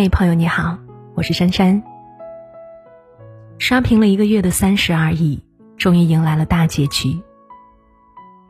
[0.00, 0.78] 嗨，朋友你好，
[1.16, 1.82] 我是珊珊。
[3.58, 5.42] 刷屏了一个月的《三十而已》，
[5.76, 7.20] 终于迎来了大结局。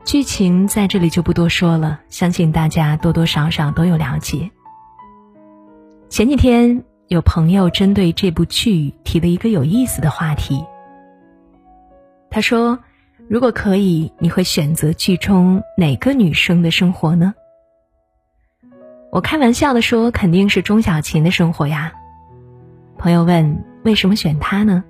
[0.05, 4.51] 剧情在这里就不多说了，相信大家多多少少都有了解。
[6.07, 10.63] 前几天有朋友针对这部剧提了一个有意思的话题，
[12.29, 12.77] 他说
[13.27, 17.33] ：“如果可以，你会选择剧中哪个女生的生活呢？”
[19.11, 21.93] 我开玩笑的说：“肯定是钟小琴的生活呀。”
[22.97, 24.83] 朋友问：“为什么选她呢？”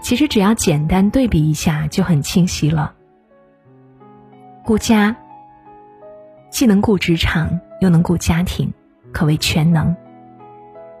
[0.00, 2.94] 其实只要简单对比一下就很清晰了。
[4.64, 5.14] 顾家，
[6.50, 8.72] 既能顾职场又能顾家庭，
[9.12, 9.94] 可谓全能。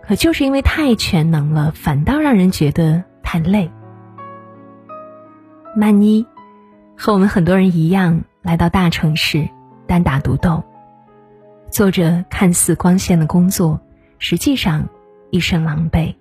[0.02, 3.70] 可就是因为太全能了，反倒让人觉得太累。
[5.74, 6.26] 曼妮，
[6.96, 9.48] 和我们很多人一样，来到大城市，
[9.86, 10.62] 单打独斗。
[11.72, 13.80] 做着看似光鲜的工作，
[14.18, 14.86] 实际上
[15.30, 16.14] 一身狼狈。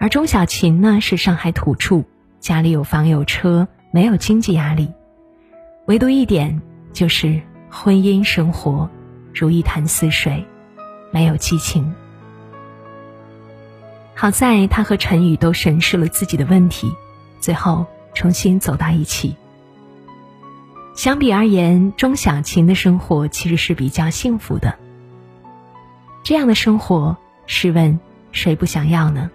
[0.00, 2.02] 而钟小琴呢，是上海土著，
[2.40, 4.90] 家里有房有车，没有经济压力，
[5.84, 6.62] 唯独一点
[6.94, 7.38] 就是
[7.70, 8.88] 婚姻生活
[9.34, 10.42] 如一潭死水，
[11.10, 11.94] 没有激情。
[14.14, 16.90] 好在她和陈宇都审视了自己的问题，
[17.40, 19.36] 最后重新走到一起。
[20.96, 24.74] 相比而言，钟小琴的生活其实是比较幸福的。
[26.24, 28.00] 这样的生活，试问
[28.32, 29.30] 谁不想要呢？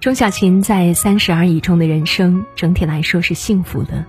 [0.00, 4.02] 钟小琴在《三十而已》中的人生整体来说是幸福的，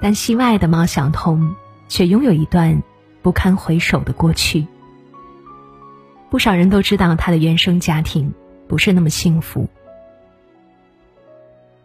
[0.00, 1.56] 但戏外的毛晓彤
[1.88, 2.80] 却拥有一段
[3.22, 4.68] 不堪回首的过去。
[6.30, 8.32] 不少人都知道她的原生家庭
[8.68, 9.68] 不是那么幸福。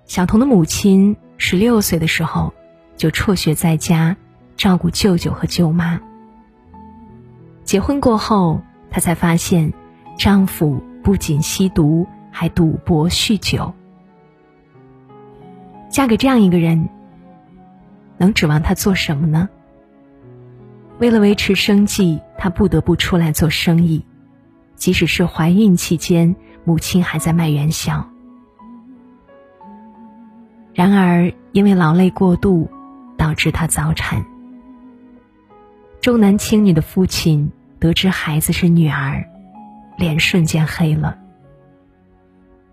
[0.06, 1.18] 小彤的母亲。
[1.38, 2.54] 十六岁的时候，
[2.98, 4.16] 就辍学在家
[4.56, 6.00] 照顾舅舅和舅妈。
[7.64, 9.74] 结婚过后，她才发现，
[10.18, 13.74] 丈夫不仅吸毒，还赌博酗酒。
[15.90, 16.90] 嫁给这样一个人，
[18.18, 19.50] 能指望他做什么呢？
[21.00, 24.06] 为了维持生计，她不得不出来做生意，
[24.76, 28.08] 即使是怀孕期间，母亲还在卖元宵。
[30.76, 32.70] 然而，因为劳累过度，
[33.18, 34.26] 导致她早产。
[36.02, 37.50] 重男轻女的父亲
[37.80, 39.26] 得知孩子是女儿，
[39.98, 41.18] 脸瞬间黑了。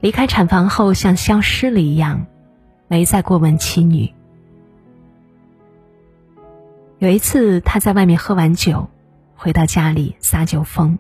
[0.00, 2.26] 离开产房后，像消失了一样，
[2.88, 4.12] 没再过问妻女。
[6.98, 8.90] 有一次，他在外面喝完酒，
[9.36, 10.98] 回到家里撒酒疯，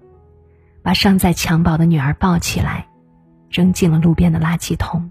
[0.84, 2.86] 把尚在襁褓的女儿抱起来，
[3.50, 5.10] 扔进了路边的垃圾桶。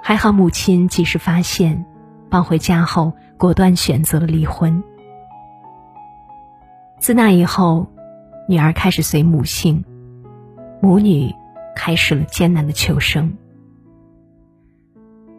[0.00, 1.84] 还好母亲及时发现，
[2.30, 4.82] 抱回家后果断选择了离婚。
[6.98, 7.86] 自那以后，
[8.48, 9.84] 女儿开始随母姓，
[10.80, 11.34] 母女
[11.76, 13.36] 开始了艰难的求生。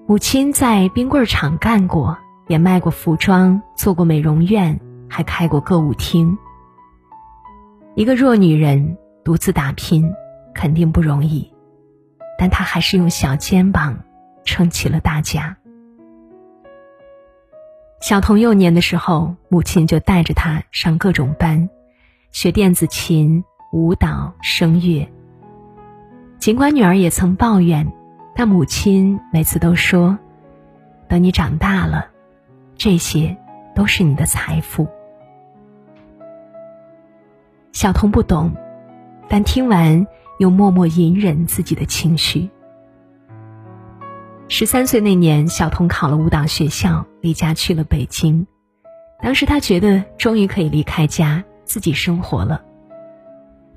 [0.06, 6.38] 母亲在冰棍厂干过，也卖过服装，做过美容院，还开过歌舞厅。
[7.96, 10.14] 一个弱女人独自打拼，
[10.54, 11.52] 肯定不容易，
[12.38, 14.00] 但她还是用小肩膀。
[14.50, 15.56] 撑起了大家。
[18.02, 21.70] 小童幼年的时候，母亲就带着他上各种班，
[22.32, 25.08] 学电子琴、舞蹈、声乐。
[26.40, 27.92] 尽管女儿也曾抱怨，
[28.34, 30.18] 但母亲每次都说
[31.08, 32.08] ：“等你长大了，
[32.76, 33.38] 这些
[33.76, 34.88] 都是你的财富。”
[37.72, 38.52] 小童不懂，
[39.28, 40.08] 但听完
[40.40, 42.50] 又默默隐忍自己的情绪。
[44.52, 48.48] 十三岁那年，小童考了舞蹈学校，离家去了北京。
[49.22, 52.64] 当时他觉得终于可以离开家，自己生活了。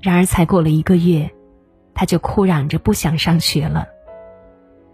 [0.01, 1.31] 然而才过了一个月，
[1.93, 3.85] 他就哭嚷着不想上学了。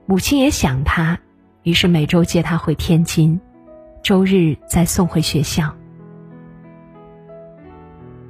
[0.05, 1.17] 母亲也想他，
[1.63, 3.39] 于是每周接他回天津，
[4.03, 5.73] 周日再送回学校。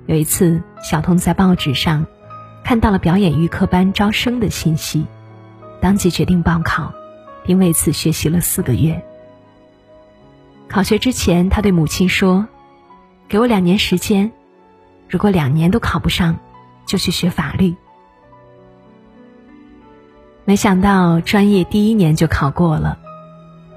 [0.06, 2.06] 有一次，小童在报纸上
[2.64, 5.08] 看到了表演预科班招生的信息，
[5.82, 6.94] 当即决定报考。
[7.50, 9.04] 并为此学习了四个月。
[10.68, 12.48] 考学之前，他对母亲说
[13.28, 14.32] ：“给我两年时间，
[15.08, 16.38] 如果两年都考不上，
[16.86, 17.74] 就去学法律。”
[20.46, 23.00] 没想到专业第一年就考过了。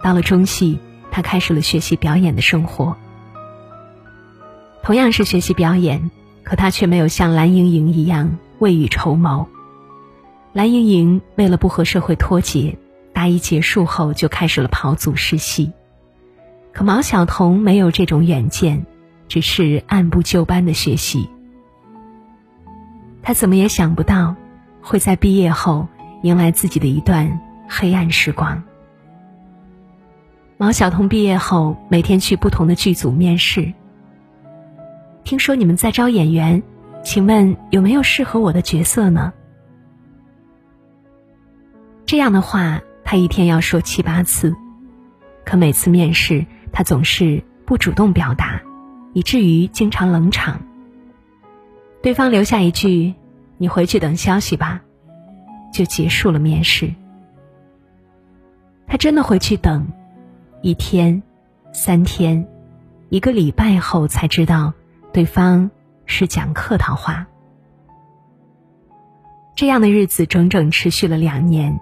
[0.02, 0.78] 到了中戏，
[1.10, 2.94] 他开始了学习表演的生活。
[4.82, 6.10] 同样是学习表演，
[6.42, 9.48] 可他却没有像蓝盈莹一样未雨绸缪。
[10.52, 12.76] 蓝盈莹为了不和社会脱节。
[13.22, 15.70] 大一结束后就开始了跑组试戏，
[16.72, 18.84] 可毛晓彤没有这种远见，
[19.28, 21.30] 只是按部就班的学习。
[23.22, 24.34] 他怎么也想不到，
[24.80, 25.86] 会在毕业后
[26.24, 28.60] 迎来自己的一段黑暗时光。
[30.56, 33.72] 毛晓彤毕业后，每天去不同的剧组面试。
[35.22, 36.60] 听说你们在招演员，
[37.04, 39.32] 请问有没有适合我的角色呢？
[42.04, 42.82] 这样的话，
[43.12, 44.56] 他一天要说七八次，
[45.44, 48.62] 可每次面试，他总是不主动表达，
[49.12, 50.62] 以至于经常冷场。
[52.03, 53.12] 对方留下一句
[53.59, 54.81] ：“你回去等消息吧”，
[55.75, 56.94] 就结束了面试。
[58.87, 59.88] 他真的回去等，
[60.62, 61.23] 一天、
[61.75, 62.49] 三天、
[63.11, 64.73] 一个礼拜后才知道，
[65.12, 65.70] 对方
[66.06, 67.26] 是讲客套话。
[69.55, 71.79] 这样的日子整整持续了两年。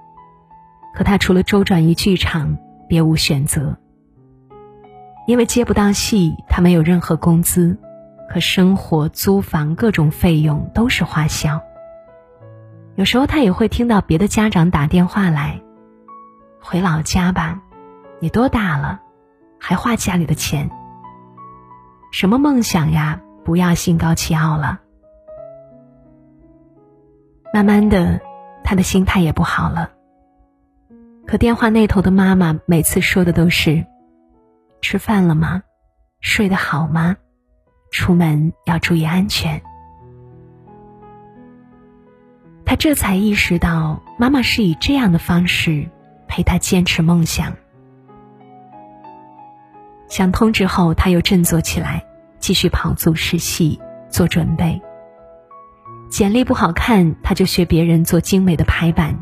[0.95, 2.59] 可他除了周转于剧场，
[2.89, 3.79] 别无选择。
[5.27, 7.79] 因为接不到戏，他没有任何工资，
[8.29, 11.61] 可生活、租房各种费用都是花销。
[12.97, 15.63] 有时候他也会听到别的家长打电话来
[16.61, 17.63] ：“回老家吧，
[18.19, 19.01] 你多大了，
[19.59, 20.71] 还花家里的钱？
[22.13, 23.21] 什么梦想呀？
[23.45, 24.81] 不要心高气傲了。”
[27.55, 28.21] 慢慢的，
[28.65, 29.91] 他的心态也不好了。
[31.31, 33.87] 可电话那头的妈妈每次说的都是
[34.83, 35.63] ：“吃饭了吗？
[36.21, 37.17] 睡得好吗？
[37.93, 39.63] 出门要注意安全。”
[42.67, 45.89] 他这才意识到，妈妈是以这样的方式
[46.27, 47.57] 陪他坚持梦想。
[50.09, 52.05] 想通之后，他又振作起来，
[52.41, 54.83] 继续跑组试戏做准备。
[56.11, 59.17] 简历不好看，他就学别人做精美的排版。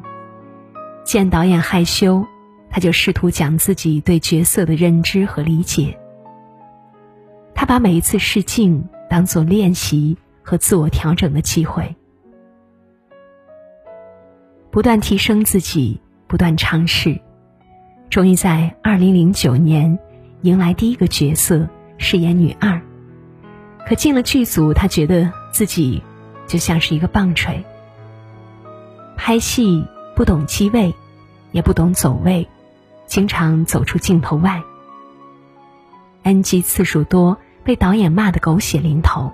[1.09, 2.27] 见导演害羞，
[2.69, 5.99] 他就试图讲自己对角色的认知和理解。
[7.55, 11.97] 他把每一次试镜当做练习和自我调整的机会，
[14.71, 17.19] 不断提升自己，不断尝试，
[18.11, 19.99] 终于在二零零九年
[20.43, 21.67] 迎来第一个角色，
[21.97, 22.79] 饰演女二。
[23.87, 26.03] 可进了剧组，他觉得自己
[26.47, 27.65] 就像是一个棒槌，
[29.17, 29.87] 拍戏。
[30.19, 30.97] 不懂机位，
[31.53, 32.49] 也不懂走位，
[33.07, 34.65] 经常走出镜头外。
[36.25, 39.33] NG 次数多，被导演骂得狗血淋头。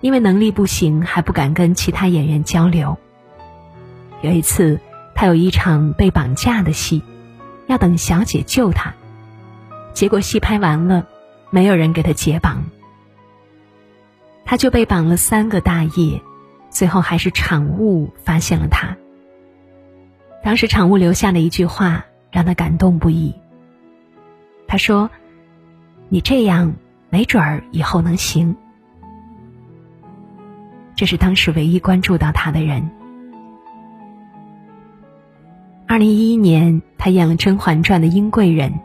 [0.00, 2.96] 因为能力不行，还不敢跟其他演员交流。
[4.22, 4.78] 有一次，
[5.12, 7.02] 他有一场被绑架的戏，
[7.66, 8.94] 要等小姐救他，
[9.92, 11.04] 结果戏拍完了，
[11.50, 12.66] 没有人给他解绑，
[14.44, 16.22] 他就被绑了三个大夜，
[16.70, 18.96] 最后还是场务发现了他。
[20.44, 23.34] 当时场务留下的一句话让他感动不已。
[24.66, 25.10] 他说
[26.10, 26.74] ：“你这样
[27.08, 28.54] 没准儿以后能行。”
[30.94, 32.90] 这是当时唯一关注到他的人。
[35.86, 38.80] 二零一一年，他演了《甄嬛传》的英贵人，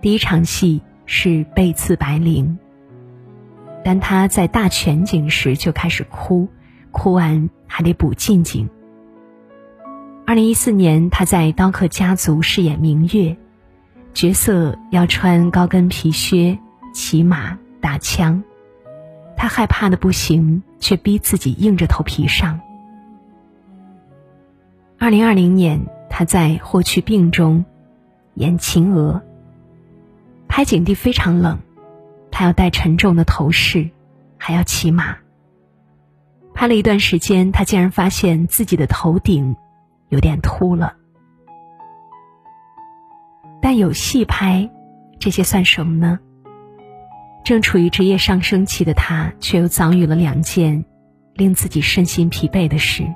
[0.00, 2.56] 第一场戏是背刺白绫，
[3.84, 6.48] 但他在大全景时就开始哭，
[6.90, 8.68] 哭完还得补近景。
[10.24, 13.36] 二零一四年，他在《刀客家族》饰演明月，
[14.14, 16.58] 角色要穿高跟皮靴、
[16.94, 18.42] 骑马、打枪，
[19.36, 22.60] 他害怕的不行，却逼自己硬着头皮上。
[24.96, 27.64] 二零二零年，他在《霍去病》中
[28.34, 29.20] 演秦娥，
[30.46, 31.58] 拍景地非常冷，
[32.30, 33.90] 他要戴沉重的头饰，
[34.38, 35.16] 还要骑马。
[36.54, 39.56] 拍了一段时间，他竟然发现自己的头顶。
[40.12, 40.94] 有点秃了，
[43.62, 44.70] 但有戏拍，
[45.18, 46.18] 这些算什么呢？
[47.42, 50.84] 正处于职业上升期的他，却又遭遇了两件
[51.32, 53.06] 令自己身心疲惫的事。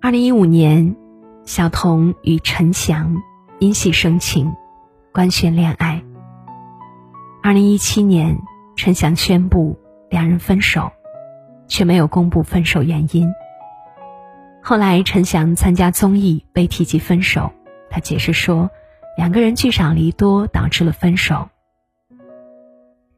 [0.00, 0.96] 二零一五年，
[1.44, 3.22] 小童与陈翔
[3.60, 4.52] 因戏生情，
[5.12, 6.02] 官宣恋爱。
[7.44, 8.36] 二零一七年，
[8.74, 9.78] 陈翔宣布
[10.10, 10.90] 两人分手，
[11.68, 13.32] 却没有公布分手原因。
[14.66, 17.52] 后来，陈翔参加综艺被提及分手，
[17.90, 18.70] 他解释说，
[19.14, 21.50] 两个人聚少离多导致了分手。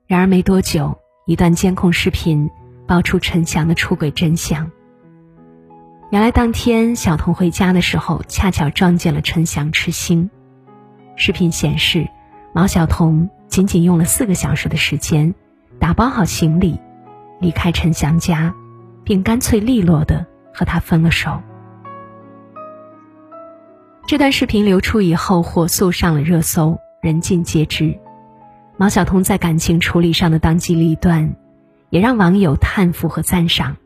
[0.08, 2.50] 然而没多久，一段监控视频
[2.84, 4.68] 爆出陈翔的出轨真相。
[6.10, 10.28] 原来当天小童回家的时候，恰巧撞见了陈翔吃星。
[11.14, 12.08] 视频显示，
[12.52, 15.32] 毛晓彤仅仅用了四个小时的时间，
[15.78, 16.76] 打包好行李，
[17.38, 18.52] 离开陈翔家，
[19.04, 20.26] 并干脆利落的。
[20.56, 21.42] 和他分了手。
[24.06, 27.98] 这段视频流出以后，火速上了热搜，人尽皆知。
[28.78, 31.36] 毛晓彤在感情处理上的当机立断，
[31.90, 33.76] 也让网友叹服和赞赏。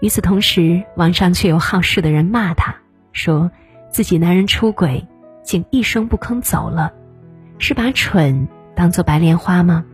[0.00, 2.76] 与此同时，网上却有好事的人骂他，
[3.12, 3.50] 说
[3.90, 5.06] 自己男人出轨，
[5.42, 6.92] 竟一声不吭走了，
[7.58, 8.46] 是把蠢
[8.76, 9.84] 当做白莲花吗？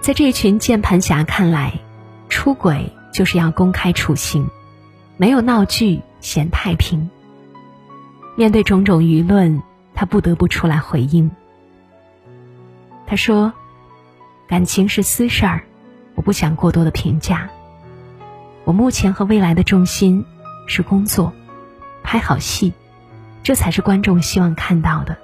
[0.00, 1.78] 在这群键盘侠看来，
[2.30, 4.48] 出轨就是要公开处刑，
[5.18, 7.10] 没有闹剧嫌太平。
[8.36, 11.30] 面对种种舆论，他不得不出来回应。
[13.06, 13.52] 他说
[14.48, 15.64] ：“感情是私事儿。”
[16.14, 17.50] 我不想过多的评价。
[18.64, 20.24] 我目前和未来的重心
[20.66, 21.32] 是工作，
[22.02, 22.72] 拍好戏，
[23.42, 25.16] 这才是观众希望看到的。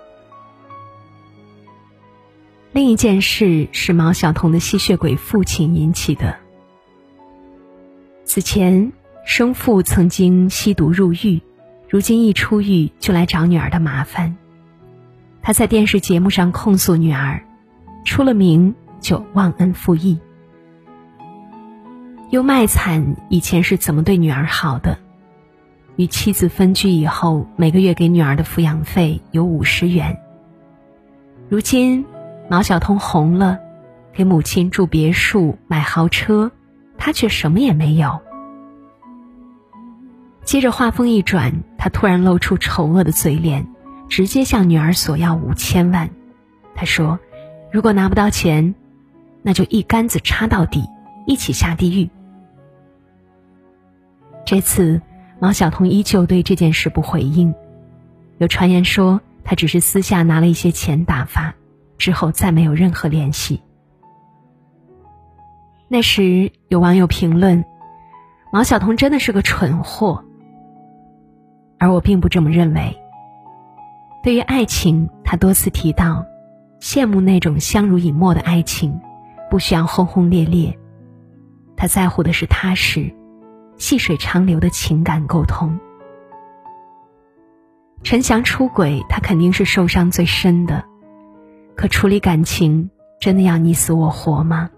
[2.73, 6.37] 另一件事是毛晓彤的吸血鬼父亲引起的。
[8.37, 8.93] 此前，
[9.25, 11.41] 生父曾经吸毒入狱，
[11.89, 14.37] 如今一出狱就来找女儿的麻烦。
[15.41, 17.43] 他在电视节目上控诉女儿，
[18.05, 20.19] 出了名就忘恩负义。
[22.29, 24.99] 又卖惨，以前是怎么对女儿好的？
[25.97, 30.15] 与妻子分居以后，每个月给女儿的抚养费有五十元。
[31.49, 32.05] 如今
[32.51, 33.59] 毛晓彤红了，
[34.13, 36.53] 给母亲住别墅、买豪车，
[37.07, 38.21] 他却什么也没有。
[40.43, 43.69] 接着话锋一转，他突然露出丑恶的嘴脸，
[44.09, 46.11] 直接向女儿索要五千万。
[46.75, 47.21] 他说
[47.71, 48.75] ：“如果拿不到钱，
[49.43, 50.83] 那就一竿子插到底，
[51.29, 52.11] 一起下地狱。”
[54.45, 55.01] 这次，
[55.39, 57.55] 毛晓彤依旧对这件事不回应。
[58.39, 61.55] 有传言说，他只是私下拿了一些钱打发，
[61.99, 63.63] 之后再没有任何联系。
[65.97, 67.65] 那时有网友评论
[68.53, 70.23] ：“毛晓彤真的是个蠢货。”
[71.81, 72.95] 而我并不这么认为。
[74.23, 76.27] 对于爱情，他多次提到，
[76.83, 79.01] 羡慕那种相濡以沫的爱情，
[79.51, 80.79] 不需要轰轰烈烈。
[81.79, 83.11] 他在乎的是踏实。
[83.79, 85.81] 细水长流的情感沟通。
[88.03, 90.85] 陈翔出轨，他肯定是受伤最深的。
[91.75, 94.69] 可处理感情，真的要你死我活吗？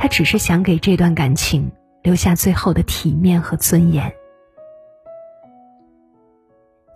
[0.00, 1.70] 他只是想给这段感情
[2.02, 4.10] 留下最后的体面和尊严。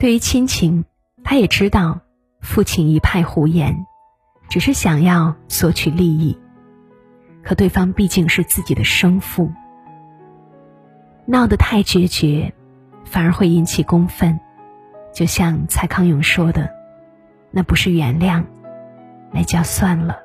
[0.01, 0.87] 对于亲情，
[1.23, 2.01] 他也知道
[2.41, 3.85] 父亲一派胡言，
[4.49, 6.39] 只是想要索取利益。
[7.43, 9.53] 可对方毕竟是自己的生父。
[11.27, 12.55] 闹得太决绝，
[13.05, 14.41] 反而会引起公愤。
[15.13, 16.71] 就像蔡康永说的
[17.53, 18.45] ：“那不是原谅，
[19.31, 20.21] 那叫算了。”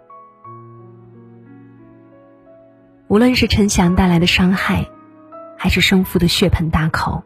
[3.10, 4.88] 无论是陈翔带来的伤害，
[5.58, 7.24] 还是生父的血盆大口，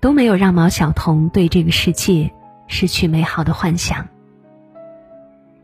[0.00, 2.30] 都没有让毛晓彤对这个世界
[2.66, 4.08] 失去美好的幻想。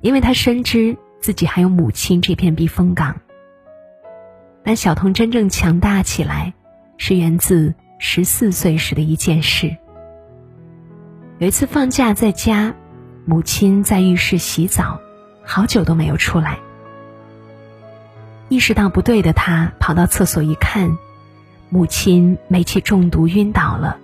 [0.03, 3.21] 因为他深知自己还有母亲这片避风港。
[4.63, 6.53] 但小彤真正强大起来。
[6.99, 9.77] 是源自十四岁时的一件事。
[11.39, 12.75] 有一次放假在家，
[13.27, 14.99] 母亲在浴室洗澡，
[15.45, 16.59] 好久都没有出来。
[18.49, 20.97] 意识到不对的他，跑到厕所一看，
[21.69, 23.99] 母亲煤气中毒晕倒了，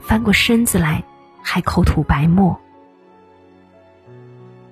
[0.00, 1.04] 翻过身子来
[1.42, 2.60] 还口吐白沫。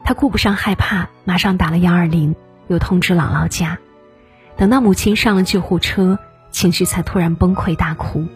[0.05, 2.35] 他顾不上害怕，马上打了幺二零，
[2.69, 3.79] 又通知姥姥家。
[4.57, 6.19] 等到母亲上了救护车。
[6.53, 8.27] 情绪才突然崩溃大哭。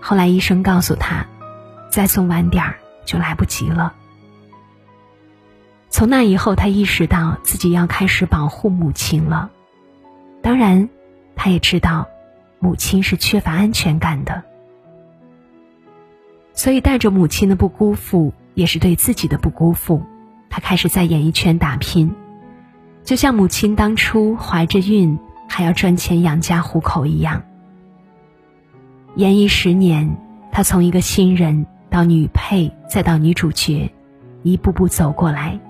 [0.00, 1.26] 后来医生告诉他，
[1.90, 3.92] 再送晚点儿就来不及了。
[5.94, 9.52] 从那以后，他意识到自己要开始保护母亲了。
[10.42, 10.88] 当然，
[11.36, 12.08] 他也知道，
[12.58, 14.42] 母亲是缺乏安全感的。
[16.52, 20.02] 所以，带着母亲的不辜负，也是对自己的不辜负。
[20.50, 22.12] 他开始在演艺圈打拼，
[23.04, 25.16] 就像母亲当初怀着孕。
[25.46, 27.44] 还要赚钱养家糊口一样。
[29.14, 30.16] 演艺十年，
[30.50, 33.94] 他从一个新人到女配，再到女主角，
[34.42, 35.60] 一步步走过来。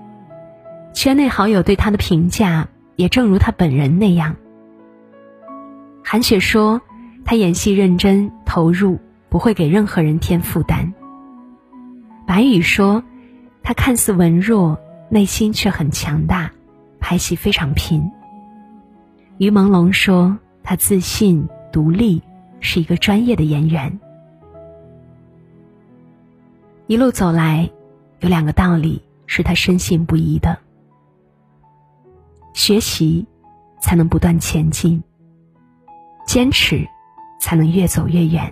[0.95, 4.37] 圈内好友对他的评价，也正如他本人那样。
[6.01, 6.81] 韩雪说
[7.25, 8.97] ：“他演戏认真投入，
[9.27, 10.93] 不会给任何人添负担。”
[12.25, 13.03] 白宇说
[13.61, 16.49] ：“他看似文弱，内心却很强大，
[17.01, 18.09] 拍戏非常拼。”
[19.37, 22.21] 于朦胧说：“他自信、独立，
[22.61, 23.99] 是一个专业的演员。
[26.87, 27.69] 一路走来，
[28.21, 30.57] 有两个道理是他深信不疑的：
[32.55, 33.27] 学习
[33.81, 35.03] 才能不断前进，
[36.25, 36.87] 坚持
[37.37, 38.51] 才能越走越远。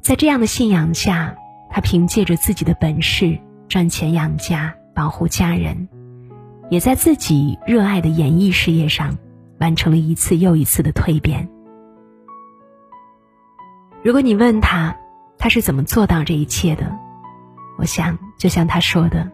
[0.00, 1.36] 在这样的信仰下，
[1.68, 5.86] 他凭借着自己的本事，赚钱养家，保护家人，
[6.70, 9.18] 也在自己热爱的演艺事业上
[9.58, 11.46] 完成了一次又一次的蜕变。
[14.02, 14.96] 如果你问他，
[15.36, 16.90] 他是怎么做到这一切的？
[17.76, 19.30] 我想，就像他说的：“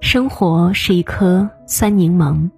[0.00, 2.50] 生活是一颗酸柠檬，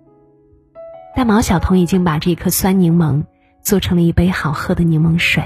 [1.16, 3.24] 但毛晓彤已经把这颗酸柠檬
[3.62, 5.42] 做成了一杯好喝的柠檬水。”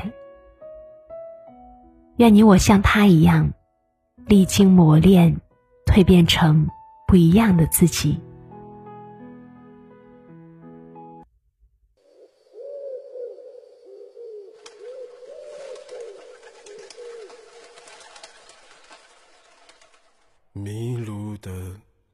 [2.18, 3.50] 愿你我像他一样，
[4.26, 5.34] 历经磨练，
[5.86, 6.68] 蜕变成
[7.08, 8.20] 不一样的自己。
[20.52, 20.93] 迷路的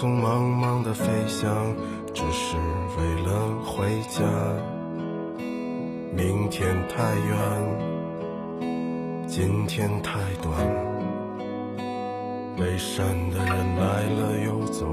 [0.00, 1.74] 匆忙忙的飞翔，
[2.14, 2.54] 只是
[2.96, 3.32] 为了
[3.64, 4.22] 回家。
[6.14, 7.36] 明天太远，
[9.26, 10.54] 今天太短。
[12.56, 14.86] 背山的人来了又走，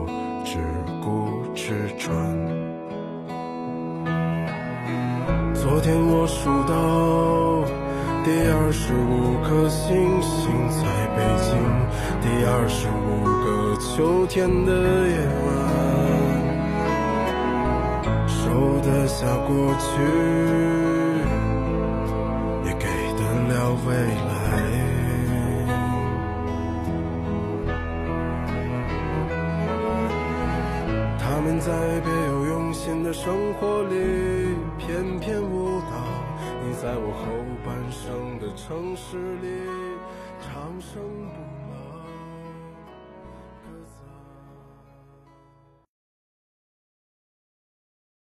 [0.43, 0.57] 只
[1.03, 2.11] 顾吃穿。
[5.53, 7.63] 昨天我数到
[8.23, 10.83] 第二十五颗星星，在
[11.15, 11.53] 北京，
[12.23, 13.34] 第二十五
[13.77, 14.71] 秋天的
[15.07, 15.47] 夜晚，
[18.27, 19.85] 收得下过去。
[22.65, 23.53] 也给得了
[23.85, 23.89] 未
[24.27, 24.33] 来，
[31.19, 31.71] 他们在
[32.01, 33.93] 别有用心的生活里
[34.77, 35.91] 翩翩舞蹈，
[36.63, 37.23] 你在我后
[37.63, 39.47] 半生的城市里
[40.41, 41.01] 长生
[41.33, 41.54] 不。